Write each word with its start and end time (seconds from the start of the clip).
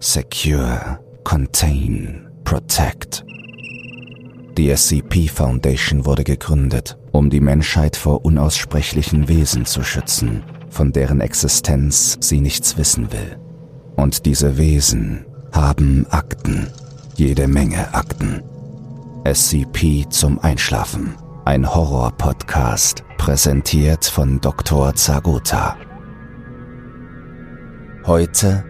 Secure, 0.00 1.00
Contain, 1.24 2.28
Protect. 2.44 3.24
Die 4.56 4.70
SCP 4.70 5.26
Foundation 5.28 6.06
wurde 6.06 6.22
gegründet, 6.22 6.96
um 7.10 7.30
die 7.30 7.40
Menschheit 7.40 7.96
vor 7.96 8.24
unaussprechlichen 8.24 9.26
Wesen 9.26 9.66
zu 9.66 9.82
schützen, 9.82 10.44
von 10.70 10.92
deren 10.92 11.20
Existenz 11.20 12.16
sie 12.20 12.40
nichts 12.40 12.76
wissen 12.76 13.10
will. 13.10 13.38
Und 13.96 14.24
diese 14.24 14.56
Wesen 14.56 15.26
haben 15.50 16.06
Akten, 16.10 16.68
jede 17.16 17.48
Menge 17.48 17.92
Akten. 17.92 18.44
SCP 19.24 20.08
zum 20.10 20.38
Einschlafen, 20.38 21.16
ein 21.44 21.74
Horror-Podcast, 21.74 23.02
präsentiert 23.16 24.04
von 24.04 24.40
Dr. 24.40 24.94
Zagota. 24.94 25.76
Heute 28.06 28.64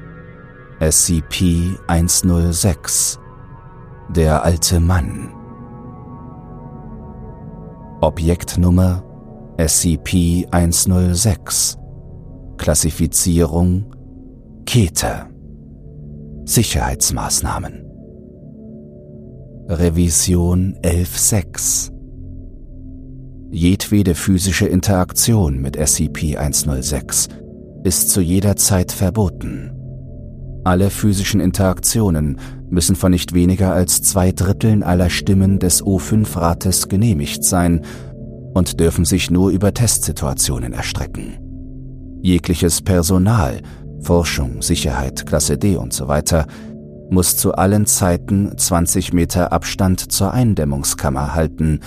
SCP-106 0.80 3.18
Der 4.14 4.44
alte 4.44 4.78
Mann. 4.78 5.30
Objektnummer 8.00 9.02
SCP-106 9.56 11.76
Klassifizierung 12.58 13.92
Kete 14.66 15.26
Sicherheitsmaßnahmen. 16.44 17.84
Revision 19.68 20.78
11.6 20.84 21.90
Jedwede 23.50 24.14
physische 24.14 24.68
Interaktion 24.68 25.60
mit 25.60 25.76
SCP-106 25.76 27.30
ist 27.82 28.10
zu 28.10 28.20
jeder 28.20 28.54
Zeit 28.54 28.92
verboten. 28.92 29.72
Alle 30.64 30.90
physischen 30.90 31.40
Interaktionen 31.40 32.38
müssen 32.68 32.96
von 32.96 33.12
nicht 33.12 33.32
weniger 33.32 33.72
als 33.72 34.02
zwei 34.02 34.32
Dritteln 34.32 34.82
aller 34.82 35.10
Stimmen 35.10 35.58
des 35.58 35.82
O5-Rates 35.82 36.88
genehmigt 36.88 37.44
sein 37.44 37.82
und 38.54 38.80
dürfen 38.80 39.04
sich 39.04 39.30
nur 39.30 39.50
über 39.50 39.72
Testsituationen 39.72 40.72
erstrecken. 40.72 41.38
Jegliches 42.20 42.82
Personal, 42.82 43.60
Forschung, 44.00 44.62
Sicherheit, 44.62 45.26
Klasse 45.26 45.58
D 45.58 45.76
und 45.76 45.92
so 45.92 46.08
weiter, 46.08 46.46
muss 47.10 47.36
zu 47.36 47.54
allen 47.54 47.86
Zeiten 47.86 48.52
20 48.56 49.12
Meter 49.12 49.52
Abstand 49.52 50.12
zur 50.12 50.32
Eindämmungskammer 50.32 51.34
halten, 51.34 51.80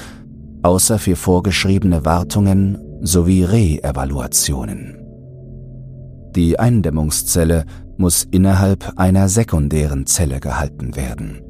außer 0.64 1.00
für 1.00 1.16
vorgeschriebene 1.16 2.06
Wartungen 2.06 2.78
sowie 3.02 3.44
Re-Evaluationen. 3.44 4.98
Die 6.36 6.58
Eindämmungszelle 6.58 7.66
muss 8.02 8.28
innerhalb 8.30 8.94
einer 8.98 9.30
sekundären 9.30 10.06
Zelle 10.08 10.40
gehalten 10.40 10.96
werden. 10.98 11.42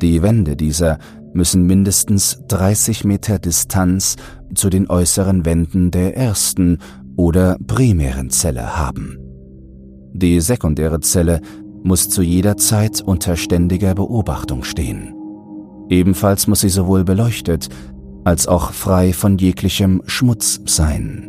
Die 0.00 0.22
Wände 0.22 0.56
dieser 0.56 0.98
müssen 1.34 1.66
mindestens 1.66 2.40
30 2.48 3.04
Meter 3.04 3.38
Distanz 3.38 4.16
zu 4.54 4.70
den 4.70 4.88
äußeren 4.88 5.44
Wänden 5.44 5.90
der 5.90 6.16
ersten 6.16 6.78
oder 7.16 7.56
primären 7.66 8.30
Zelle 8.30 8.78
haben. 8.78 9.18
Die 10.12 10.40
sekundäre 10.40 11.00
Zelle 11.00 11.40
muss 11.82 12.08
zu 12.08 12.22
jeder 12.22 12.56
Zeit 12.56 13.02
unter 13.02 13.36
ständiger 13.36 13.94
Beobachtung 13.94 14.62
stehen. 14.62 15.12
Ebenfalls 15.88 16.46
muss 16.46 16.60
sie 16.60 16.68
sowohl 16.68 17.04
beleuchtet 17.04 17.68
als 18.24 18.46
auch 18.46 18.72
frei 18.72 19.12
von 19.12 19.36
jeglichem 19.38 20.02
Schmutz 20.06 20.60
sein. 20.64 21.28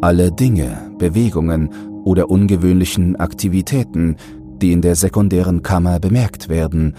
Alle 0.00 0.30
Dinge, 0.30 0.92
Bewegungen 0.98 1.70
oder 2.08 2.30
ungewöhnlichen 2.30 3.16
Aktivitäten, 3.16 4.16
die 4.62 4.72
in 4.72 4.80
der 4.80 4.94
sekundären 4.96 5.62
Kammer 5.62 6.00
bemerkt 6.00 6.48
werden, 6.48 6.96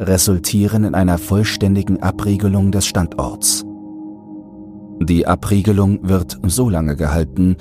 resultieren 0.00 0.84
in 0.84 0.94
einer 0.94 1.18
vollständigen 1.18 2.02
Abriegelung 2.02 2.72
des 2.72 2.86
Standorts. 2.86 3.66
Die 5.02 5.26
Abriegelung 5.26 5.98
wird 6.08 6.38
so 6.44 6.70
lange 6.70 6.96
gehalten, 6.96 7.56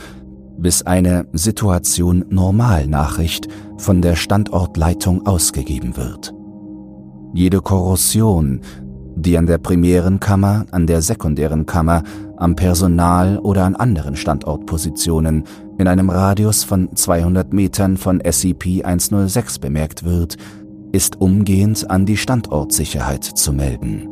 bis 0.58 0.82
eine 0.84 1.28
Situation 1.34 2.24
Normalnachricht 2.30 3.50
von 3.78 4.02
der 4.02 4.16
Standortleitung 4.16 5.26
ausgegeben 5.26 5.98
wird. 5.98 6.34
Jede 7.34 7.60
Korrosion, 7.60 8.62
die 9.22 9.38
an 9.38 9.48
der 9.48 9.58
primären 9.58 10.20
Kammer, 10.20 10.66
an 10.72 10.88
der 10.88 11.02
sekundären 11.02 11.66
Kammer, 11.66 12.04
am 12.38 12.56
Personal 12.56 13.40
oder 13.40 13.66
an 13.66 13.76
anderen 13.76 14.16
Standortpositionen 14.16 15.46
in 15.78 15.88
einem 15.88 16.10
Radius 16.10 16.64
von 16.64 16.96
200 16.96 17.52
Metern 17.52 17.98
von 17.98 18.22
SCP-106 18.22 19.60
bemerkt 19.60 20.04
wird, 20.04 20.38
ist 20.92 21.20
umgehend 21.20 21.90
an 21.90 22.06
die 22.06 22.18
Standortsicherheit 22.18 23.24
zu 23.24 23.54
melden. 23.54 24.08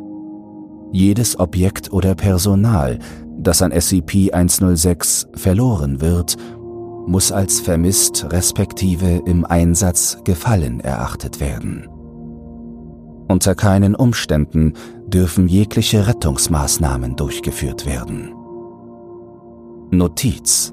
Jedes 0.92 1.38
Objekt 1.38 1.92
oder 1.92 2.14
Personal, 2.14 2.98
das 3.38 3.62
an 3.62 3.72
SCP-106 3.72 5.36
verloren 5.36 6.00
wird, 6.00 6.36
muss 7.06 7.30
als 7.30 7.60
vermisst 7.60 8.26
respektive 8.32 9.22
im 9.26 9.44
Einsatz 9.44 10.18
gefallen 10.24 10.80
erachtet 10.80 11.40
werden. 11.40 11.88
Unter 13.28 13.54
keinen 13.54 13.94
Umständen 13.94 14.74
dürfen 15.06 15.48
jegliche 15.48 16.06
Rettungsmaßnahmen 16.06 17.16
durchgeführt 17.16 17.86
werden. 17.86 18.34
Notiz 19.90 20.72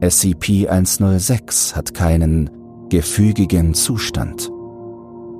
SCP-106 0.00 1.74
hat 1.74 1.94
keinen 1.94 2.50
gefügigen 2.90 3.74
Zustand. 3.74 4.50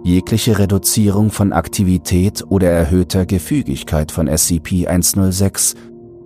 Jegliche 0.03 0.59
Reduzierung 0.59 1.31
von 1.31 1.53
Aktivität 1.53 2.45
oder 2.49 2.71
erhöhter 2.71 3.27
Gefügigkeit 3.27 4.11
von 4.13 4.29
SCP-106 4.29 5.77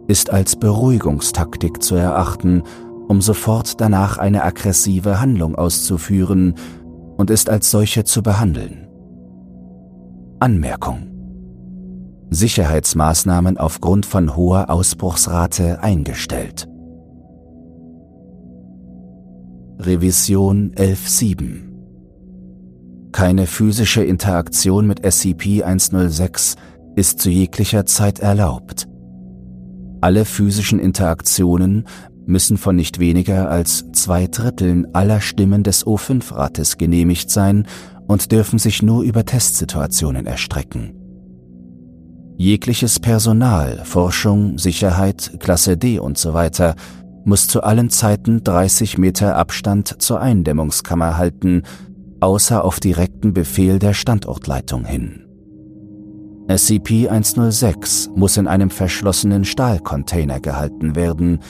ist 0.06 0.30
als 0.30 0.56
Beruhigungstaktik 0.56 1.82
zu 1.82 1.96
erachten, 1.96 2.62
um 3.08 3.20
sofort 3.20 3.80
danach 3.80 4.18
eine 4.18 4.44
aggressive 4.44 5.20
Handlung 5.20 5.54
auszuführen 5.54 6.54
und 7.16 7.30
ist 7.30 7.50
als 7.50 7.70
solche 7.70 8.04
zu 8.04 8.22
behandeln. 8.22 8.86
Anmerkung 10.40 11.09
Sicherheitsmaßnahmen 12.30 13.58
aufgrund 13.58 14.06
von 14.06 14.36
hoher 14.36 14.70
Ausbruchsrate 14.70 15.82
eingestellt. 15.82 16.68
Revision 19.78 20.72
11.7 20.74 21.70
keine 23.12 23.46
physische 23.46 24.04
Interaktion 24.04 24.86
mit 24.86 25.04
SCP-106 25.04 26.56
ist 26.94 27.20
zu 27.20 27.28
jeglicher 27.28 27.84
Zeit 27.84 28.20
erlaubt. 28.20 28.86
Alle 30.00 30.24
physischen 30.24 30.78
Interaktionen 30.78 31.86
müssen 32.24 32.56
von 32.56 32.76
nicht 32.76 33.00
weniger 33.00 33.50
als 33.50 33.84
zwei 33.92 34.28
Dritteln 34.28 34.94
aller 34.94 35.20
Stimmen 35.20 35.64
des 35.64 35.84
O5-Rates 35.84 36.78
genehmigt 36.78 37.30
sein 37.30 37.66
und 38.06 38.30
dürfen 38.32 38.58
sich 38.58 38.82
nur 38.82 39.02
über 39.02 39.24
Testsituationen 39.24 40.26
erstrecken. 40.26 40.99
Jegliches 42.40 42.98
Personal, 42.98 43.82
Forschung, 43.84 44.56
Sicherheit, 44.56 45.32
Klasse 45.40 45.76
D 45.76 45.98
und 45.98 46.16
so 46.16 46.32
weiter 46.32 46.74
muss 47.26 47.46
zu 47.48 47.62
allen 47.62 47.90
Zeiten 47.90 48.42
30 48.42 48.96
Meter 48.96 49.36
Abstand 49.36 50.00
zur 50.00 50.22
Eindämmungskammer 50.22 51.18
halten 51.18 51.64
außer 52.20 52.64
auf 52.64 52.80
direkten 52.80 53.34
Befehl 53.34 53.78
der 53.78 53.92
Standortleitung 53.92 54.86
hin. 54.86 55.26
SCP-106 56.48 58.08
muss 58.16 58.38
in 58.38 58.48
einem 58.48 58.70
verschlossenen 58.70 59.44
Stahlcontainer 59.44 60.40
gehalten 60.40 60.96
werden, 60.96 61.40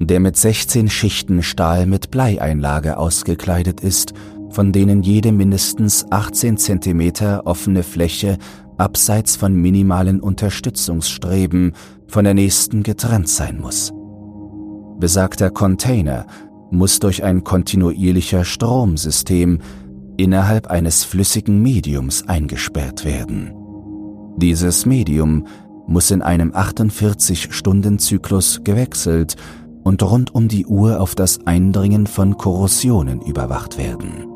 der 0.00 0.18
mit 0.18 0.36
16 0.36 0.90
Schichten 0.90 1.44
Stahl 1.44 1.86
mit 1.86 2.10
Bleieinlage 2.10 2.96
ausgekleidet 2.96 3.82
ist, 3.82 4.14
von 4.50 4.72
denen 4.72 5.04
jede 5.04 5.30
mindestens 5.30 6.06
18 6.10 6.56
cm 6.56 7.40
offene 7.44 7.84
Fläche 7.84 8.38
abseits 8.76 9.36
von 9.36 9.54
minimalen 9.54 10.20
Unterstützungsstreben 10.20 11.72
von 12.06 12.24
der 12.24 12.34
nächsten 12.34 12.82
getrennt 12.82 13.28
sein 13.28 13.60
muss. 13.60 13.92
Besagter 14.98 15.50
Container 15.50 16.26
muss 16.70 16.98
durch 16.98 17.24
ein 17.24 17.44
kontinuierlicher 17.44 18.44
Stromsystem 18.44 19.60
innerhalb 20.16 20.68
eines 20.68 21.04
flüssigen 21.04 21.62
Mediums 21.62 22.28
eingesperrt 22.28 23.04
werden. 23.04 23.52
Dieses 24.36 24.86
Medium 24.86 25.46
muss 25.86 26.10
in 26.10 26.22
einem 26.22 26.52
48-Stunden-Zyklus 26.52 28.62
gewechselt 28.64 29.36
und 29.82 30.02
rund 30.02 30.34
um 30.34 30.48
die 30.48 30.66
Uhr 30.66 31.00
auf 31.00 31.14
das 31.14 31.46
Eindringen 31.46 32.06
von 32.06 32.36
Korrosionen 32.36 33.20
überwacht 33.20 33.78
werden. 33.78 34.26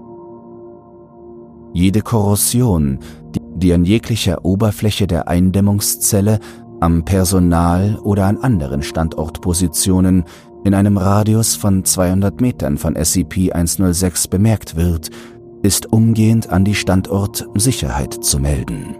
Jede 1.72 2.02
Korrosion, 2.02 2.98
die 3.34 3.40
an 3.72 3.84
jeglicher 3.84 4.44
Oberfläche 4.44 5.06
der 5.06 5.28
Eindämmungszelle, 5.28 6.38
am 6.80 7.04
Personal 7.04 7.98
oder 8.02 8.26
an 8.26 8.38
anderen 8.38 8.82
Standortpositionen 8.82 10.24
in 10.64 10.74
einem 10.74 10.96
Radius 10.96 11.56
von 11.56 11.84
200 11.84 12.40
Metern 12.40 12.78
von 12.78 12.94
SCP-106 12.94 14.30
bemerkt 14.30 14.76
wird, 14.76 15.10
ist 15.62 15.92
umgehend 15.92 16.50
an 16.50 16.64
die 16.64 16.74
Standortsicherheit 16.74 18.14
zu 18.14 18.38
melden. 18.38 18.96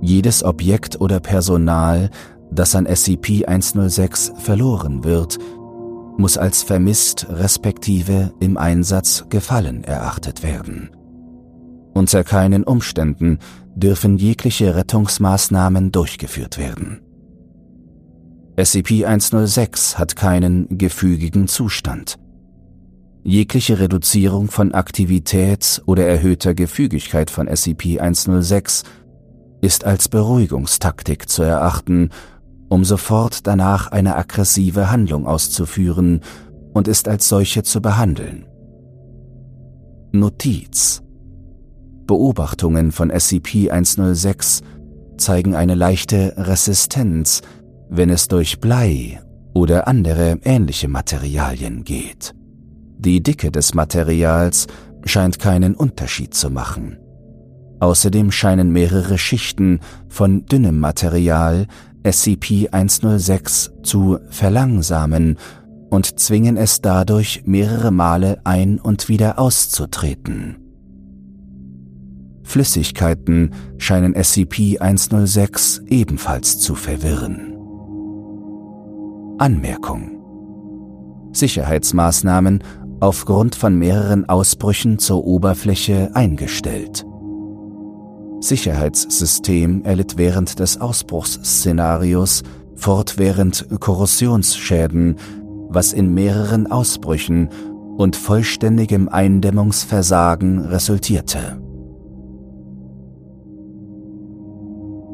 Jedes 0.00 0.44
Objekt 0.44 1.00
oder 1.00 1.18
Personal, 1.18 2.10
das 2.52 2.76
an 2.76 2.86
SCP-106 2.86 4.38
verloren 4.38 5.02
wird, 5.02 5.38
muss 6.16 6.38
als 6.38 6.62
vermisst 6.62 7.26
respektive 7.30 8.32
im 8.40 8.56
Einsatz 8.56 9.26
gefallen 9.28 9.84
erachtet 9.84 10.42
werden. 10.42 10.90
Unter 11.98 12.22
keinen 12.22 12.62
Umständen 12.62 13.40
dürfen 13.74 14.18
jegliche 14.18 14.76
Rettungsmaßnahmen 14.76 15.90
durchgeführt 15.90 16.56
werden. 16.56 17.00
SCP-106 18.56 19.96
hat 19.96 20.14
keinen 20.14 20.78
gefügigen 20.78 21.48
Zustand. 21.48 22.14
Jegliche 23.24 23.80
Reduzierung 23.80 24.46
von 24.48 24.74
Aktivität 24.74 25.82
oder 25.86 26.06
erhöhter 26.06 26.54
Gefügigkeit 26.54 27.32
von 27.32 27.48
SCP-106 27.48 28.84
ist 29.60 29.84
als 29.84 30.08
Beruhigungstaktik 30.08 31.28
zu 31.28 31.42
erachten, 31.42 32.10
um 32.68 32.84
sofort 32.84 33.44
danach 33.48 33.90
eine 33.90 34.14
aggressive 34.14 34.88
Handlung 34.92 35.26
auszuführen 35.26 36.20
und 36.72 36.86
ist 36.86 37.08
als 37.08 37.28
solche 37.28 37.64
zu 37.64 37.82
behandeln. 37.82 38.46
Notiz 40.12 41.02
Beobachtungen 42.08 42.90
von 42.90 43.12
SCP-106 43.12 44.62
zeigen 45.18 45.54
eine 45.54 45.76
leichte 45.76 46.34
Resistenz, 46.36 47.42
wenn 47.88 48.10
es 48.10 48.26
durch 48.26 48.58
Blei 48.58 49.20
oder 49.54 49.86
andere 49.86 50.40
ähnliche 50.42 50.88
Materialien 50.88 51.84
geht. 51.84 52.34
Die 52.98 53.22
Dicke 53.22 53.52
des 53.52 53.74
Materials 53.74 54.66
scheint 55.04 55.38
keinen 55.38 55.76
Unterschied 55.76 56.34
zu 56.34 56.50
machen. 56.50 56.98
Außerdem 57.78 58.32
scheinen 58.32 58.72
mehrere 58.72 59.18
Schichten 59.18 59.80
von 60.08 60.46
dünnem 60.46 60.80
Material 60.80 61.66
SCP-106 62.04 63.82
zu 63.82 64.18
verlangsamen 64.30 65.36
und 65.90 66.18
zwingen 66.18 66.56
es 66.56 66.80
dadurch 66.80 67.42
mehrere 67.44 67.90
Male 67.90 68.40
ein- 68.44 68.80
und 68.80 69.08
wieder 69.08 69.38
auszutreten. 69.38 70.67
Flüssigkeiten 72.48 73.50
scheinen 73.76 74.14
SCP-106 74.14 75.86
ebenfalls 75.88 76.58
zu 76.58 76.74
verwirren. 76.74 77.58
Anmerkung 79.36 80.12
Sicherheitsmaßnahmen 81.32 82.64
aufgrund 83.00 83.54
von 83.54 83.78
mehreren 83.78 84.26
Ausbrüchen 84.30 84.98
zur 84.98 85.26
Oberfläche 85.26 86.10
eingestellt. 86.14 87.04
Sicherheitssystem 88.40 89.84
erlitt 89.84 90.16
während 90.16 90.58
des 90.58 90.80
Ausbruchsszenarios 90.80 92.44
fortwährend 92.76 93.66
Korrosionsschäden, 93.78 95.16
was 95.68 95.92
in 95.92 96.14
mehreren 96.14 96.66
Ausbrüchen 96.66 97.50
und 97.98 98.16
vollständigem 98.16 99.10
Eindämmungsversagen 99.10 100.60
resultierte. 100.60 101.67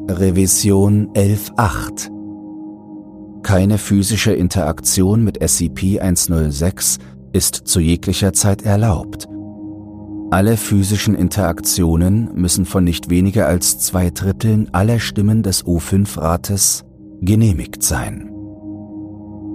Revision 0.07 1.11
11.8 1.13 2.09
Keine 3.43 3.77
physische 3.77 4.33
Interaktion 4.33 5.23
mit 5.23 5.41
SCP-106 5.41 6.97
ist 7.33 7.67
zu 7.67 7.79
jeglicher 7.79 8.33
Zeit 8.33 8.63
erlaubt 8.63 9.27
alle 10.31 10.57
physischen 10.57 11.15
Interaktionen 11.15 12.31
müssen 12.33 12.65
von 12.65 12.83
nicht 12.83 13.09
weniger 13.09 13.47
als 13.47 13.79
zwei 13.79 14.09
Dritteln 14.09 14.69
aller 14.73 14.99
Stimmen 14.99 15.43
des 15.43 15.65
O5-Rates 15.65 16.83
genehmigt 17.21 17.83
sein. 17.83 18.31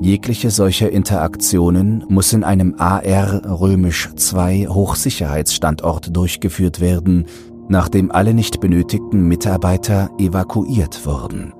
Jegliche 0.00 0.50
solcher 0.50 0.90
Interaktionen 0.90 2.04
muss 2.08 2.32
in 2.32 2.44
einem 2.44 2.76
AR 2.78 3.60
römisch 3.60 4.08
2 4.14 4.68
Hochsicherheitsstandort 4.68 6.16
durchgeführt 6.16 6.80
werden, 6.80 7.26
nachdem 7.70 8.10
alle 8.10 8.34
nicht 8.34 8.60
benötigten 8.60 9.28
Mitarbeiter 9.28 10.10
evakuiert 10.18 11.06
wurden. 11.06 11.54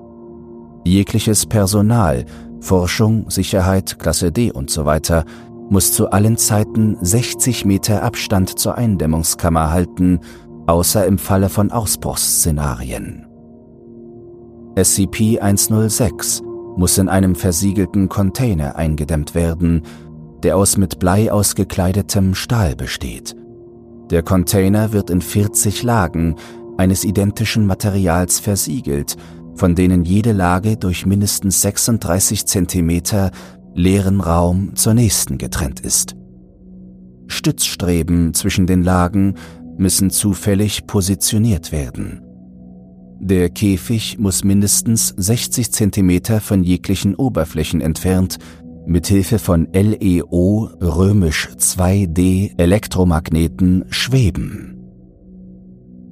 Jegliches 0.83 1.45
Personal, 1.45 2.25
Forschung, 2.59 3.29
Sicherheit, 3.29 3.97
Klasse 3.97 4.31
D 4.31 4.51
usw. 4.53 4.99
So 5.03 5.21
muss 5.69 5.93
zu 5.93 6.11
allen 6.11 6.35
Zeiten 6.35 6.97
60 6.99 7.63
Meter 7.63 8.03
Abstand 8.03 8.59
zur 8.59 8.75
Eindämmungskammer 8.75 9.71
halten, 9.71 10.19
außer 10.67 11.05
im 11.05 11.17
Falle 11.17 11.47
von 11.47 11.71
Ausbruchsszenarien. 11.71 13.25
SCP-106 14.75 16.43
muss 16.75 16.97
in 16.97 17.07
einem 17.07 17.35
versiegelten 17.35 18.09
Container 18.09 18.75
eingedämmt 18.75 19.33
werden, 19.33 19.83
der 20.43 20.57
aus 20.57 20.75
mit 20.77 20.99
Blei 20.99 21.31
ausgekleidetem 21.31 22.35
Stahl 22.35 22.75
besteht. 22.75 23.35
Der 24.11 24.23
Container 24.23 24.91
wird 24.91 25.09
in 25.09 25.21
40 25.21 25.83
Lagen 25.83 26.35
eines 26.77 27.05
identischen 27.05 27.65
Materials 27.65 28.39
versiegelt, 28.39 29.15
von 29.55 29.73
denen 29.73 30.03
jede 30.03 30.33
Lage 30.33 30.75
durch 30.75 31.05
mindestens 31.05 31.61
36 31.61 32.45
Zentimeter 32.45 33.31
leeren 33.73 34.19
Raum 34.19 34.75
zur 34.75 34.93
nächsten 34.93 35.37
getrennt 35.37 35.79
ist. 35.79 36.15
Stützstreben 37.27 38.33
zwischen 38.33 38.67
den 38.67 38.83
Lagen 38.83 39.35
müssen 39.77 40.09
zufällig 40.09 40.87
positioniert 40.87 41.71
werden. 41.71 42.21
Der 43.23 43.49
Käfig 43.49 44.17
muss 44.17 44.43
mindestens 44.43 45.13
60 45.15 45.71
cm 45.71 46.41
von 46.41 46.63
jeglichen 46.63 47.15
Oberflächen 47.15 47.79
entfernt 47.79 48.39
mithilfe 48.85 49.39
von 49.39 49.67
LEO 49.73 50.69
römisch 50.81 51.49
2D 51.57 52.59
Elektromagneten 52.59 53.85
schweben. 53.89 54.77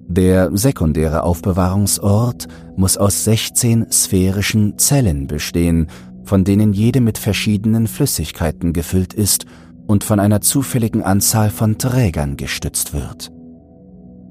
Der 0.07 0.49
sekundäre 0.57 1.23
Aufbewahrungsort 1.23 2.47
muss 2.75 2.97
aus 2.97 3.25
16 3.25 3.91
sphärischen 3.91 4.77
Zellen 4.79 5.27
bestehen 5.27 5.87
von 6.29 6.43
denen 6.43 6.73
jede 6.73 7.01
mit 7.01 7.17
verschiedenen 7.17 7.87
Flüssigkeiten 7.87 8.71
gefüllt 8.71 9.15
ist 9.15 9.47
und 9.87 10.03
von 10.03 10.19
einer 10.19 10.41
zufälligen 10.41 11.01
Anzahl 11.01 11.49
von 11.49 11.79
Trägern 11.79 12.37
gestützt 12.37 12.93
wird. 12.93 13.31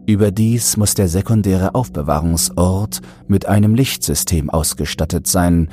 Überdies 0.06 0.76
muss 0.76 0.94
der 0.94 1.08
sekundäre 1.08 1.74
Aufbewahrungsort 1.74 3.00
mit 3.26 3.46
einem 3.46 3.74
Lichtsystem 3.74 4.48
ausgestattet 4.48 5.26
sein, 5.26 5.70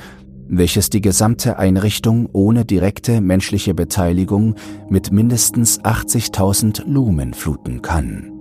welches 0.48 0.90
die 0.90 1.00
gesamte 1.00 1.58
Einrichtung 1.58 2.28
ohne 2.32 2.64
direkte 2.64 3.20
menschliche 3.20 3.74
Beteiligung 3.74 4.54
mit 4.88 5.12
mindestens 5.12 5.80
80.000 5.80 6.84
Lumen 6.86 7.34
fluten 7.34 7.82
kann. 7.82 8.32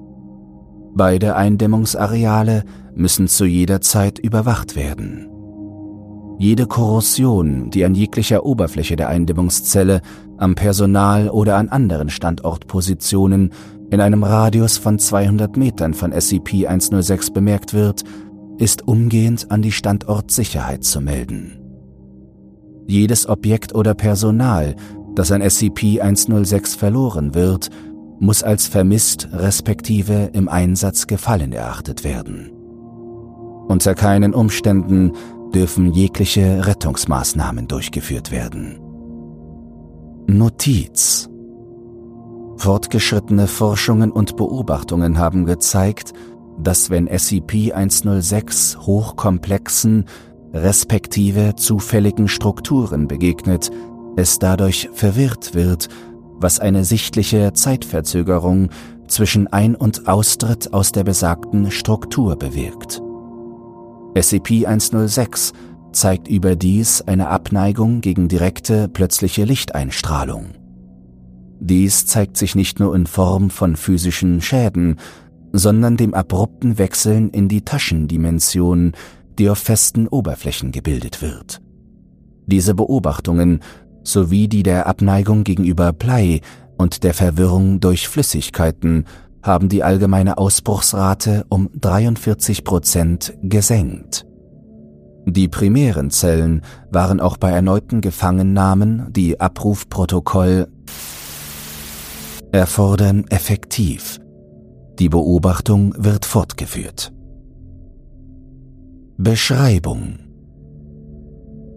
Beide 0.94 1.36
Eindämmungsareale 1.36 2.64
müssen 2.94 3.28
zu 3.28 3.46
jeder 3.46 3.82
Zeit 3.82 4.20
überwacht 4.20 4.76
werden. 4.76 5.30
Jede 6.38 6.68
Korrosion, 6.68 7.70
die 7.70 7.86
an 7.86 7.96
jeglicher 7.96 8.46
Oberfläche 8.46 8.96
der 8.96 9.10
Eindämmungszelle, 9.10 10.02
am 10.38 10.56
Personal 10.56 11.30
oder 11.30 11.58
an 11.58 11.70
anderen 11.70 12.10
Standortpositionen 12.10 13.52
in 13.90 14.02
einem 14.02 14.24
Radius 14.24 14.78
von 14.78 15.00
200 15.00 15.56
Metern 15.56 15.94
von 15.94 16.12
SCP-106 16.14 17.32
bemerkt 17.32 17.74
wird, 17.74 18.04
ist 18.58 18.88
umgehend 18.88 19.52
an 19.52 19.62
die 19.62 19.72
Standortsicherheit 19.72 20.84
zu 20.84 21.02
melden. 21.02 21.65
Jedes 22.88 23.28
Objekt 23.28 23.74
oder 23.74 23.94
Personal, 23.94 24.76
das 25.16 25.32
an 25.32 25.42
SCP-106 25.42 26.78
verloren 26.78 27.34
wird, 27.34 27.70
muss 28.20 28.44
als 28.44 28.68
vermisst 28.68 29.30
respektive 29.34 30.30
im 30.34 30.48
Einsatz 30.48 31.08
gefallen 31.08 31.52
erachtet 31.52 32.04
werden. 32.04 32.52
Unter 33.68 33.96
keinen 33.96 34.34
Umständen 34.34 35.14
dürfen 35.54 35.94
jegliche 35.94 36.68
Rettungsmaßnahmen 36.68 37.68
durchgeführt 37.68 38.32
werden. 38.32 38.80
Notiz 40.28 41.30
Fortgeschrittene 42.58 43.48
Forschungen 43.48 44.12
und 44.12 44.38
Beobachtungen 44.38 45.18
haben 45.18 45.46
gezeigt, 45.46 46.14
dass 46.58 46.90
wenn 46.90 47.10
SCP-106 47.10 48.78
hochkomplexen, 48.78 50.06
respektive 50.54 51.56
zufälligen 51.56 52.28
Strukturen 52.28 53.08
begegnet, 53.08 53.72
es 54.16 54.40
dadurch 54.40 54.90
verwirrt 54.94 55.54
wird, 55.54 55.90
was 56.38 56.60
eine 56.60 56.84
sichtliche 56.86 57.54
Zeitverzögerung 57.54 58.70
zwischen 59.08 59.48
Ein- 59.48 59.76
und 59.76 60.08
Austritt 60.08 60.74
aus 60.74 60.92
der 60.92 61.04
besagten 61.04 61.72
Struktur 61.72 62.36
bewirkt. 62.36 63.02
SCP-106 64.16 65.54
zeigt 65.92 66.28
überdies 66.28 67.02
eine 67.02 67.30
Abneigung 67.30 68.02
gegen 68.02 68.28
direkte, 68.28 68.88
plötzliche 68.90 69.44
Lichteinstrahlung. 69.44 70.52
Dies 71.60 72.06
zeigt 72.06 72.38
sich 72.38 72.56
nicht 72.56 72.80
nur 72.80 72.96
in 72.96 73.08
Form 73.08 73.50
von 73.50 73.76
physischen 73.76 74.42
Schäden, 74.42 74.98
sondern 75.54 75.96
dem 75.96 76.14
abrupten 76.14 76.78
Wechseln 76.78 77.30
in 77.30 77.48
die 77.48 77.64
Taschendimension, 77.64 78.92
die 79.38 79.50
auf 79.50 79.60
festen 79.60 80.08
Oberflächen 80.08 80.72
gebildet 80.72 81.22
wird. 81.22 81.62
Diese 82.46 82.76
Beobachtungen 82.76 83.62
sowie 84.04 84.48
die 84.48 84.64
der 84.64 84.88
Abneigung 84.88 85.44
gegenüber 85.44 85.94
Blei 85.94 86.42
und 86.78 87.04
der 87.04 87.14
Verwirrung 87.14 87.80
durch 87.80 88.08
Flüssigkeiten 88.08 89.06
haben 89.42 89.70
die 89.70 89.84
allgemeine 89.84 90.38
Ausbruchsrate 90.38 91.46
um 91.50 91.70
43 91.74 92.64
Prozent 92.64 93.34
gesenkt. 93.44 94.26
Die 95.28 95.48
primären 95.48 96.12
Zellen 96.12 96.62
waren 96.92 97.20
auch 97.20 97.38
bei 97.38 97.50
erneuten 97.50 98.02
Gefangennahmen, 98.02 99.12
die 99.12 99.40
Abrufprotokoll 99.40 100.68
erfordern, 102.52 103.26
effektiv. 103.30 104.20
Die 105.00 105.10
Beobachtung 105.10 105.94
wird 105.98 106.26
fortgeführt. 106.26 107.15
Beschreibung 109.18 110.20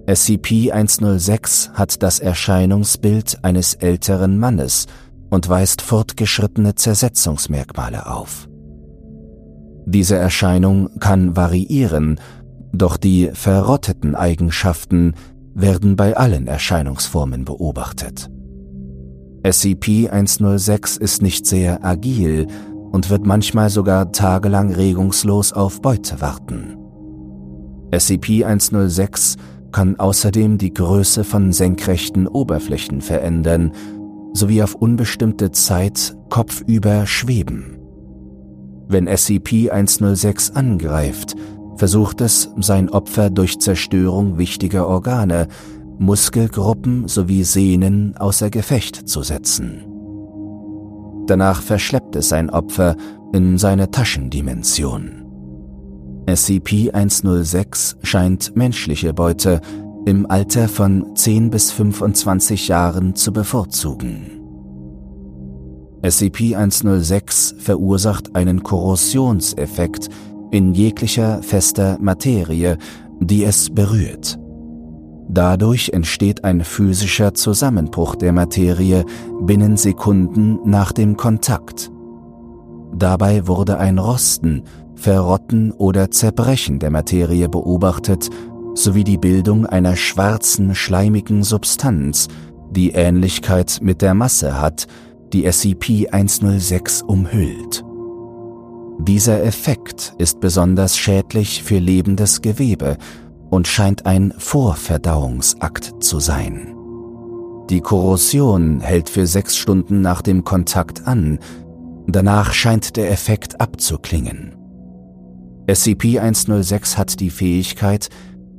SCP-106 0.09 1.71
hat 1.75 2.03
das 2.03 2.19
Erscheinungsbild 2.19 3.45
eines 3.45 3.75
älteren 3.75 4.39
Mannes 4.41 4.87
und 5.31 5.49
weist 5.49 5.81
fortgeschrittene 5.81 6.75
Zersetzungsmerkmale 6.75 8.11
auf. 8.11 8.49
Diese 9.87 10.17
Erscheinung 10.17 10.99
kann 10.99 11.37
variieren, 11.37 12.19
doch 12.73 12.97
die 12.97 13.31
verrotteten 13.33 14.17
Eigenschaften 14.17 15.15
werden 15.55 15.95
bei 15.95 16.17
allen 16.17 16.49
Erscheinungsformen 16.49 17.45
beobachtet. 17.45 18.29
SCP-106 19.45 21.01
ist 21.01 21.23
nicht 21.23 21.47
sehr 21.47 21.85
agil 21.85 22.49
und 22.91 23.11
wird 23.11 23.25
manchmal 23.27 23.71
sogar 23.71 24.11
tagelang 24.11 24.73
regungslos 24.73 25.53
auf 25.53 25.81
Beute 25.81 26.21
warten. 26.21 26.78
SCP-106 27.91 29.37
kann 29.73 29.99
außerdem 29.99 30.59
die 30.59 30.73
Größe 30.73 31.25
von 31.25 31.53
senkrechten 31.53 32.27
Oberflächen 32.27 33.01
verändern 33.01 33.73
sowie 34.33 34.63
auf 34.63 34.75
unbestimmte 34.75 35.51
Zeit 35.53 36.17
kopfüber 36.29 37.07
schweben. 37.07 37.79
Wenn 38.89 39.09
SCP-106 39.09 40.53
angreift, 40.53 41.35
versucht 41.77 42.21
es, 42.21 42.51
sein 42.59 42.89
Opfer 42.89 43.31
durch 43.31 43.59
Zerstörung 43.59 44.39
wichtiger 44.39 44.87
Organe, 44.87 45.49
Muskelgruppen 45.99 47.09
sowie 47.09 47.43
Sehnen 47.45 48.17
außer 48.17 48.51
Gefecht 48.51 49.09
zu 49.09 49.23
setzen. 49.23 49.85
Danach 51.27 51.61
verschleppt 51.61 52.17
es 52.17 52.31
sein 52.31 52.49
Opfer 52.49 52.97
in 53.33 53.59
seine 53.59 53.91
Taschendimension. 53.91 55.28
SCP-106 56.29 57.97
scheint 58.03 58.55
menschliche 58.55 59.15
Beute 59.15 59.63
im 60.05 60.31
Alter 60.31 60.69
von 60.69 61.17
10 61.17 61.49
bis 61.49 61.71
25 61.71 62.69
Jahren 62.69 63.15
zu 63.15 63.33
bevorzugen. 63.33 64.43
SCP-106 66.03 67.59
verursacht 67.59 68.37
einen 68.37 68.63
Korrosionseffekt 68.63 70.11
in 70.51 70.75
jeglicher 70.75 71.43
fester 71.43 71.97
Materie, 71.99 72.77
die 73.21 73.45
es 73.45 73.71
berührt. 73.71 74.39
Dadurch 75.31 75.91
entsteht 75.95 76.45
ein 76.45 76.63
physischer 76.63 77.33
Zusammenbruch 77.33 78.17
der 78.17 78.35
Materie 78.35 79.07
binnen 79.41 79.79
Sekunden 79.79 80.59
nach 80.69 80.93
dem 80.93 81.17
Kontakt. 81.17 81.91
Dabei 82.95 83.47
wurde 83.47 83.79
ein 83.79 83.99
Rosten, 83.99 84.65
Verrotten 84.99 85.71
oder 85.73 86.11
Zerbrechen 86.11 86.81
der 86.81 86.91
Materie 86.91 87.49
beobachtet, 87.49 88.29
sowie 88.75 89.05
die 89.05 89.17
Bildung 89.17 89.65
einer 89.65 89.97
schwarzen, 89.97 90.75
schleimigen 90.75 91.45
Substanz, 91.45 92.29
die 92.71 92.91
Ähnlichkeit 92.91 93.79
mit 93.81 94.03
der 94.03 94.15
Masse 94.15 94.61
hat, 94.61 94.87
die 95.33 95.47
SCP-106 95.47 97.05
umhüllt. 97.05 97.85
Dieser 99.01 99.43
Effekt 99.45 100.15
ist 100.19 100.41
besonders 100.41 100.97
schädlich 100.97 101.63
für 101.63 101.79
lebendes 101.79 102.43
Gewebe 102.43 102.97
und 103.51 103.69
scheint 103.69 104.05
ein 104.05 104.35
Vorverdauungsakt 104.37 106.03
zu 106.03 106.19
sein. 106.19 106.75
Die 107.71 107.81
Korrosion 107.81 108.81
hält 108.81 109.09
für 109.09 109.27
sechs 109.27 109.57
Stunden 109.57 110.01
nach 110.01 110.23
dem 110.23 110.43
Kontakt 110.43 111.07
an, 111.07 111.39
danach 112.07 112.53
scheint 112.53 112.97
der 112.97 113.11
Effekt 113.11 113.61
abzuklingen. 113.61 114.58
SCP-106 115.69 116.97
hat 116.97 117.21
die 117.21 117.31
Fähigkeit, 117.31 118.09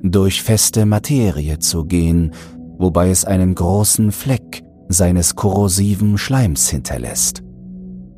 durch 0.01 0.43
feste 0.43 0.85
Materie 0.85 1.59
zu 1.59 1.85
gehen, 1.85 2.33
wobei 2.77 3.09
es 3.09 3.25
einen 3.25 3.55
großen 3.55 4.11
Fleck 4.11 4.63
seines 4.87 5.35
korrosiven 5.35 6.17
Schleims 6.17 6.69
hinterlässt. 6.69 7.43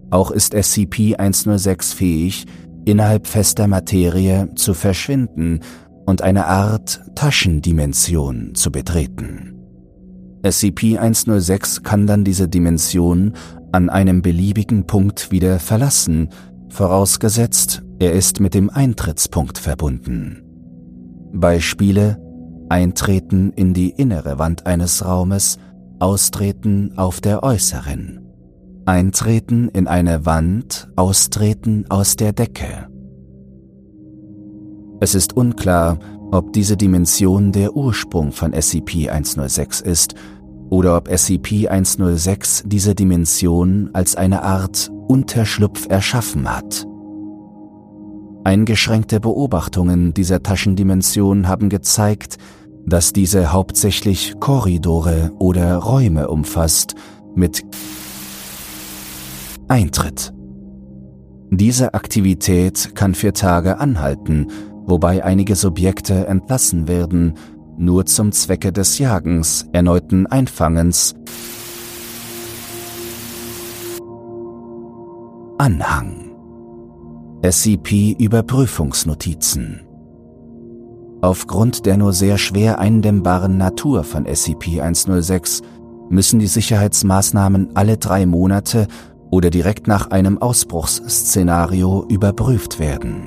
Auch 0.09 0.29
ist 0.29 0.53
SCP-106 0.53 1.95
fähig, 1.95 2.45
innerhalb 2.85 3.27
fester 3.27 3.67
Materie 3.67 4.49
zu 4.55 4.73
verschwinden 4.73 5.61
und 6.05 6.21
eine 6.21 6.47
Art 6.47 7.01
Taschendimension 7.15 8.53
zu 8.55 8.71
betreten. 8.71 9.55
SCP-106 10.43 11.81
kann 11.81 12.07
dann 12.07 12.25
diese 12.25 12.49
Dimension 12.49 13.33
an 13.71 13.89
einem 13.89 14.21
beliebigen 14.21 14.85
Punkt 14.85 15.31
wieder 15.31 15.59
verlassen, 15.59 16.29
vorausgesetzt, 16.69 17.83
er 18.01 18.13
ist 18.13 18.39
mit 18.39 18.55
dem 18.55 18.71
Eintrittspunkt 18.71 19.59
verbunden. 19.59 20.41
Beispiele 21.33 22.19
Eintreten 22.67 23.51
in 23.51 23.75
die 23.75 23.91
innere 23.91 24.39
Wand 24.39 24.65
eines 24.65 25.05
Raumes, 25.05 25.59
Austreten 25.99 26.97
auf 26.97 27.21
der 27.21 27.43
äußeren. 27.43 28.25
Eintreten 28.87 29.69
in 29.69 29.87
eine 29.87 30.25
Wand, 30.25 30.89
Austreten 30.95 31.85
aus 31.89 32.15
der 32.15 32.33
Decke. 32.33 32.87
Es 34.99 35.13
ist 35.13 35.37
unklar, 35.37 35.99
ob 36.31 36.53
diese 36.53 36.77
Dimension 36.77 37.51
der 37.51 37.75
Ursprung 37.75 38.31
von 38.31 38.53
SCP-106 38.53 39.83
ist 39.83 40.15
oder 40.71 40.97
ob 40.97 41.07
SCP-106 41.07 42.63
diese 42.65 42.95
Dimension 42.95 43.91
als 43.93 44.15
eine 44.15 44.41
Art 44.41 44.89
Unterschlupf 45.07 45.87
erschaffen 45.87 46.51
hat. 46.51 46.87
Eingeschränkte 48.43 49.19
Beobachtungen 49.19 50.13
dieser 50.13 50.41
Taschendimension 50.41 51.47
haben 51.47 51.69
gezeigt, 51.69 52.37
dass 52.85 53.13
diese 53.13 53.51
hauptsächlich 53.51 54.33
Korridore 54.39 55.31
oder 55.37 55.75
Räume 55.75 56.27
umfasst 56.27 56.95
mit 57.35 57.63
Eintritt. 59.67 60.33
Diese 61.51 61.93
Aktivität 61.93 62.95
kann 62.95 63.13
für 63.13 63.33
Tage 63.33 63.77
anhalten, 63.77 64.47
wobei 64.85 65.23
einige 65.23 65.55
Subjekte 65.55 66.25
entlassen 66.27 66.87
werden, 66.87 67.35
nur 67.77 68.05
zum 68.07 68.31
Zwecke 68.31 68.71
des 68.71 68.97
Jagens, 68.97 69.67
erneuten 69.71 70.25
Einfangens. 70.25 71.13
Anhang 75.57 76.30
SCP-Überprüfungsnotizen 77.43 79.81
Aufgrund 81.21 81.87
der 81.87 81.97
nur 81.97 82.13
sehr 82.13 82.37
schwer 82.37 82.77
eindämmbaren 82.77 83.57
Natur 83.57 84.03
von 84.03 84.27
SCP-106 84.27 85.63
müssen 86.11 86.37
die 86.37 86.45
Sicherheitsmaßnahmen 86.45 87.75
alle 87.75 87.97
drei 87.97 88.27
Monate 88.27 88.85
oder 89.31 89.49
direkt 89.49 89.87
nach 89.87 90.11
einem 90.11 90.37
Ausbruchsszenario 90.37 92.05
überprüft 92.09 92.77
werden. 92.77 93.23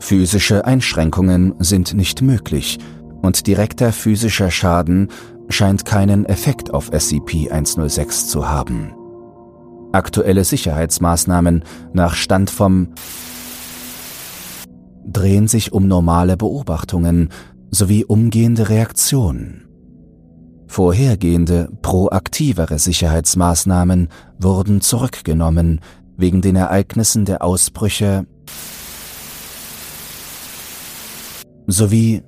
Physische 0.00 0.64
Einschränkungen 0.64 1.54
sind 1.60 1.94
nicht 1.94 2.22
möglich 2.22 2.78
und 3.22 3.46
direkter 3.46 3.92
physischer 3.92 4.50
Schaden 4.50 5.12
scheint 5.48 5.84
keinen 5.84 6.24
Effekt 6.24 6.74
auf 6.74 6.90
SCP-106 6.90 8.26
zu 8.26 8.50
haben. 8.50 8.96
Aktuelle 9.96 10.44
Sicherheitsmaßnahmen 10.44 11.64
nach 11.94 12.16
Stand 12.16 12.50
vom 12.50 12.88
drehen 15.06 15.48
sich 15.48 15.72
um 15.72 15.88
normale 15.88 16.36
Beobachtungen 16.36 17.30
sowie 17.70 18.04
umgehende 18.04 18.68
Reaktionen. 18.68 19.64
Vorhergehende, 20.66 21.70
proaktivere 21.80 22.78
Sicherheitsmaßnahmen 22.78 24.08
wurden 24.38 24.82
zurückgenommen 24.82 25.80
wegen 26.18 26.42
den 26.42 26.56
Ereignissen 26.56 27.24
der 27.24 27.42
Ausbrüche 27.42 28.26
sowie 31.66 32.22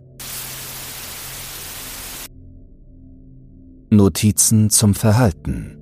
Notizen 3.90 4.70
zum 4.70 4.94
Verhalten. 4.94 5.77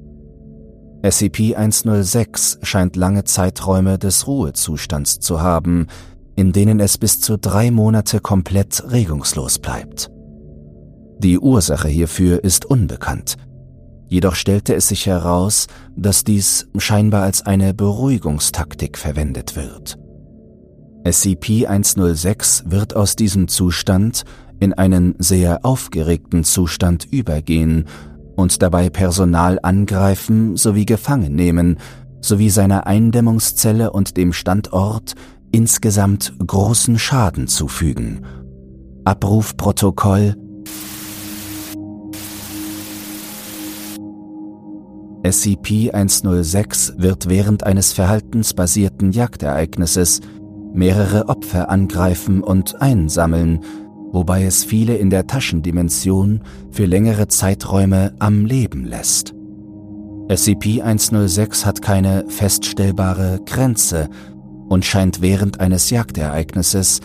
SCP-106 1.07 2.65
scheint 2.65 2.97
lange 2.97 3.23
Zeiträume 3.23 3.97
des 3.97 4.27
Ruhezustands 4.27 5.21
zu 5.21 5.41
haben, 5.41 5.87
in 6.35 6.53
denen 6.53 6.81
es 6.81 6.99
bis 6.99 7.21
zu 7.21 7.39
drei 7.39 7.71
Monate 7.71 8.19
komplett 8.19 8.83
regungslos 8.91 9.61
bleibt. 9.61 10.11
Die 11.19 11.39
Ursache 11.39 11.87
hierfür 11.89 12.43
ist 12.43 12.65
unbekannt, 12.65 13.37
jedoch 14.09 14.35
stellte 14.35 14.75
es 14.75 14.89
sich 14.89 15.07
heraus, 15.07 15.69
dass 15.97 16.25
dies 16.25 16.69
scheinbar 16.77 17.23
als 17.23 17.47
eine 17.47 17.73
Beruhigungstaktik 17.73 18.99
verwendet 18.99 19.55
wird. 19.55 19.97
SCP-106 21.05 22.69
wird 22.69 22.97
aus 22.97 23.15
diesem 23.15 23.47
Zustand 23.47 24.25
in 24.59 24.73
einen 24.73 25.15
sehr 25.19 25.65
aufgeregten 25.65 26.43
Zustand 26.43 27.07
übergehen 27.13 27.87
und 28.37 28.63
dabei 28.63 28.91
Personal 28.91 29.59
angreifen 29.63 30.57
sowie 30.57 30.87
gefangen 30.87 31.35
nehmen, 31.35 31.79
sowie 32.21 32.51
seiner 32.51 32.87
Eindämmungszelle 32.87 33.91
und 33.91 34.17
dem 34.17 34.33
Standort 34.33 35.15
insgesamt 35.53 36.35
großen 36.47 36.99
Schaden 36.99 37.49
zufügen. 37.49 38.25
Abrufprotokoll 39.05 40.35
SCP-106 45.23 47.01
wird 47.01 47.29
während 47.29 47.65
eines 47.65 47.93
verhaltensbasierten 47.93 49.11
Jagdereignisses 49.11 50.21
mehrere 50.73 51.29
Opfer 51.29 51.69
angreifen 51.69 52.43
und 52.43 52.81
einsammeln, 52.81 53.61
wobei 54.17 54.45
es 54.45 54.65
viele 54.65 54.97
in 54.97 55.11
der 55.11 55.27
Taschendimension 55.27 56.41
für 56.71 56.87
längere 56.87 57.29
Zeiträume 57.29 58.15
am 58.19 58.47
Leben 58.47 58.87
lässt. 58.87 59.35
SCP-106 60.29 61.67
hat 61.67 61.83
keine 61.83 62.25
feststellbare 62.29 63.41
Grenze 63.45 64.09
und 64.71 64.87
scheint 64.87 65.21
während 65.21 65.61
eines 65.61 65.91
Jagdereignisses 65.91 67.01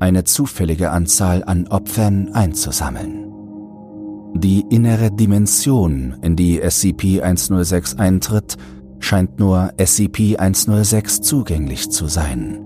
eine 0.00 0.24
zufällige 0.24 0.90
Anzahl 0.90 1.44
an 1.44 1.68
Opfern 1.68 2.32
einzusammeln. 2.32 3.30
Die 4.34 4.64
innere 4.70 5.12
Dimension, 5.12 6.16
in 6.22 6.34
die 6.34 6.62
SCP-106 6.62 7.98
eintritt, 7.98 8.56
scheint 9.00 9.38
nur 9.38 9.70
SCP-106 9.76 11.20
zugänglich 11.20 11.90
zu 11.90 12.06
sein. 12.06 12.64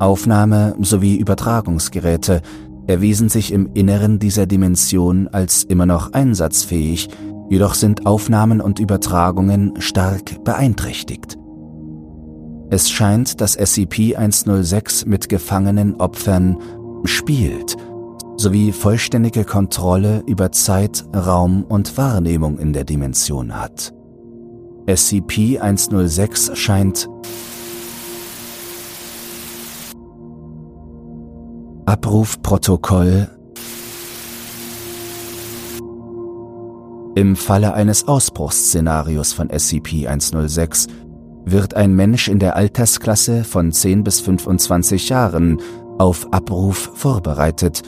Aufnahme- 0.00 0.74
sowie 0.80 1.16
Übertragungsgeräte 1.16 2.42
erwiesen 2.88 3.28
sich 3.28 3.52
im 3.52 3.70
Inneren 3.74 4.18
dieser 4.18 4.46
Dimension 4.46 5.28
als 5.28 5.62
immer 5.62 5.86
noch 5.86 6.12
einsatzfähig, 6.14 7.08
jedoch 7.50 7.74
sind 7.74 8.06
Aufnahmen 8.06 8.60
und 8.60 8.80
Übertragungen 8.80 9.80
stark 9.80 10.42
beeinträchtigt. 10.42 11.38
Es 12.70 12.90
scheint, 12.90 13.40
dass 13.40 13.58
SCP-106 13.58 15.06
mit 15.06 15.28
gefangenen 15.28 15.96
Opfern 15.96 16.58
spielt, 17.04 17.76
sowie 18.36 18.72
vollständige 18.72 19.44
Kontrolle 19.44 20.22
über 20.26 20.52
Zeit, 20.52 21.04
Raum 21.14 21.64
und 21.64 21.96
Wahrnehmung 21.96 22.58
in 22.58 22.72
der 22.72 22.84
Dimension 22.84 23.58
hat. 23.58 23.94
SCP-106 24.86 26.56
scheint 26.56 27.08
Abrufprotokoll 31.88 33.28
Im 37.14 37.34
Falle 37.34 37.72
eines 37.72 38.06
Ausbruchsszenarios 38.06 39.32
von 39.32 39.48
SCP-106 39.48 40.88
wird 41.46 41.72
ein 41.72 41.96
Mensch 41.96 42.28
in 42.28 42.40
der 42.40 42.56
Altersklasse 42.56 43.42
von 43.42 43.72
10 43.72 44.04
bis 44.04 44.20
25 44.20 45.08
Jahren 45.08 45.62
auf 45.96 46.30
Abruf 46.30 46.90
vorbereitet 46.92 47.80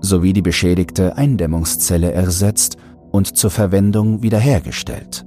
sowie 0.00 0.32
die 0.32 0.40
beschädigte 0.40 1.18
Eindämmungszelle 1.18 2.10
ersetzt 2.10 2.78
und 3.10 3.36
zur 3.36 3.50
Verwendung 3.50 4.22
wiederhergestellt. 4.22 5.26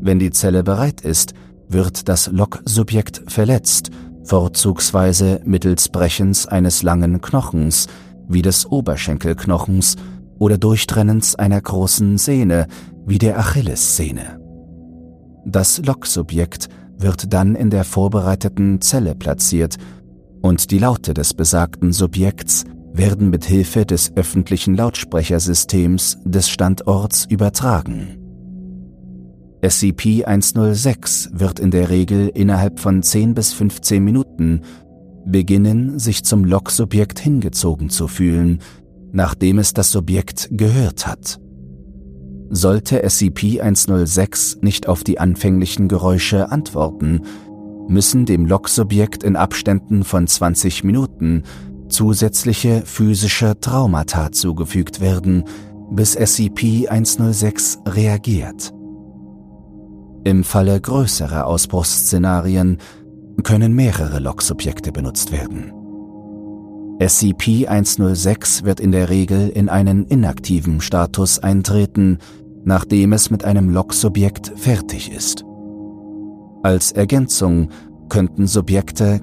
Wenn 0.00 0.20
die 0.20 0.30
Zelle 0.30 0.62
bereit 0.62 1.00
ist, 1.00 1.34
wird 1.68 2.08
das 2.08 2.28
Loksubjekt 2.28 3.24
verletzt 3.26 3.90
vorzugsweise 4.26 5.40
mittels 5.44 5.88
Brechens 5.88 6.46
eines 6.46 6.82
langen 6.82 7.20
Knochens, 7.20 7.86
wie 8.28 8.42
des 8.42 8.66
Oberschenkelknochens 8.66 9.96
oder 10.38 10.58
Durchtrennens 10.58 11.36
einer 11.36 11.60
großen 11.60 12.18
Sehne, 12.18 12.66
wie 13.06 13.18
der 13.18 13.38
Achillessehne. 13.38 14.40
Das 15.46 15.78
Loksubjekt 15.78 16.68
wird 16.98 17.32
dann 17.32 17.54
in 17.54 17.70
der 17.70 17.84
vorbereiteten 17.84 18.80
Zelle 18.80 19.14
platziert 19.14 19.76
und 20.42 20.70
die 20.70 20.78
Laute 20.78 21.14
des 21.14 21.34
besagten 21.34 21.92
Subjekts 21.92 22.64
werden 22.92 23.30
mit 23.30 23.44
Hilfe 23.44 23.86
des 23.86 24.16
öffentlichen 24.16 24.74
Lautsprechersystems 24.74 26.18
des 26.24 26.48
Standorts 26.48 27.26
übertragen. 27.26 28.25
SCP-106 29.62 31.38
wird 31.38 31.58
in 31.58 31.70
der 31.70 31.90
Regel 31.90 32.28
innerhalb 32.28 32.78
von 32.78 33.02
10 33.02 33.34
bis 33.34 33.52
15 33.52 34.02
Minuten 34.04 34.62
beginnen, 35.26 35.98
sich 35.98 36.24
zum 36.24 36.44
Loksubjekt 36.44 37.18
hingezogen 37.18 37.90
zu 37.90 38.06
fühlen, 38.06 38.60
nachdem 39.12 39.58
es 39.58 39.74
das 39.74 39.90
Subjekt 39.90 40.48
gehört 40.52 41.06
hat. 41.06 41.40
Sollte 42.48 43.04
SCP-106 43.04 44.58
nicht 44.62 44.88
auf 44.88 45.02
die 45.02 45.18
anfänglichen 45.18 45.88
Geräusche 45.88 46.52
antworten, 46.52 47.22
müssen 47.88 48.24
dem 48.24 48.46
Loksubjekt 48.46 49.24
in 49.24 49.36
Abständen 49.36 50.04
von 50.04 50.26
20 50.26 50.84
Minuten 50.84 51.42
zusätzliche 51.88 52.82
physische 52.84 53.58
Traumata 53.60 54.32
zugefügt 54.32 55.00
werden, 55.00 55.44
bis 55.90 56.16
SCP-106 56.16 57.94
reagiert. 57.94 58.72
Im 60.26 60.42
Falle 60.42 60.80
größerer 60.80 61.46
Ausbruchsszenarien 61.46 62.78
können 63.44 63.76
mehrere 63.76 64.18
Logsubjekte 64.18 64.90
benutzt 64.90 65.30
werden. 65.30 65.72
SCP-106 66.98 68.64
wird 68.64 68.80
in 68.80 68.90
der 68.90 69.08
Regel 69.08 69.48
in 69.48 69.68
einen 69.68 70.04
inaktiven 70.04 70.80
Status 70.80 71.38
eintreten, 71.38 72.18
nachdem 72.64 73.12
es 73.12 73.30
mit 73.30 73.44
einem 73.44 73.70
Logsubjekt 73.70 74.52
fertig 74.56 75.12
ist. 75.12 75.44
Als 76.64 76.90
Ergänzung 76.90 77.68
könnten 78.08 78.48
Subjekte 78.48 79.20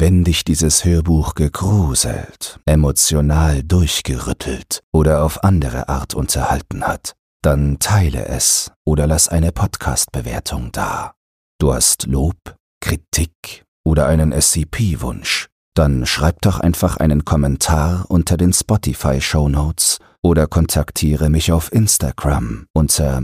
Wenn 0.00 0.22
dich 0.22 0.44
dieses 0.44 0.84
Hörbuch 0.84 1.34
gegruselt, 1.34 2.60
emotional 2.66 3.64
durchgerüttelt 3.64 4.84
oder 4.92 5.24
auf 5.24 5.42
andere 5.42 5.88
Art 5.88 6.14
unterhalten 6.14 6.84
hat, 6.84 7.16
dann 7.42 7.80
teile 7.80 8.26
es 8.26 8.70
oder 8.86 9.08
lass 9.08 9.28
eine 9.28 9.50
Podcast-Bewertung 9.50 10.70
da. 10.70 11.14
Du 11.58 11.74
hast 11.74 12.06
Lob, 12.06 12.36
Kritik 12.80 13.64
oder 13.84 14.06
einen 14.06 14.30
SCP-Wunsch, 14.30 15.48
dann 15.74 16.06
schreib 16.06 16.42
doch 16.42 16.60
einfach 16.60 16.98
einen 16.98 17.24
Kommentar 17.24 18.04
unter 18.08 18.36
den 18.36 18.52
Spotify-Show 18.52 19.48
Notes 19.48 19.98
oder 20.22 20.46
kontaktiere 20.46 21.28
mich 21.28 21.50
auf 21.50 21.72
Instagram 21.72 22.66
unter 22.72 23.20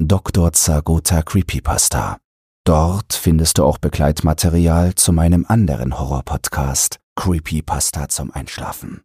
@drzagota_creepypasta. 0.00 2.18
Dort 2.68 3.14
findest 3.14 3.56
du 3.56 3.64
auch 3.64 3.78
Begleitmaterial 3.78 4.94
zu 4.94 5.14
meinem 5.14 5.46
anderen 5.48 5.98
Horror-Podcast 5.98 6.98
Creepypasta 7.16 8.10
zum 8.10 8.30
Einschlafen. 8.30 9.00